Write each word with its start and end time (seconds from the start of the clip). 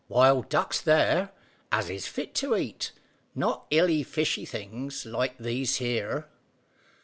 Wild 0.09 0.49
ducks 0.49 0.81
there, 0.81 1.29
as 1.71 1.87
is 1.87 2.07
fit 2.07 2.33
to 2.33 2.55
eat, 2.55 2.91
not 3.35 3.67
iley 3.71 4.01
fishy 4.03 4.45
things 4.45 5.05
like 5.05 5.37
these 5.37 5.75
here." 5.75 6.27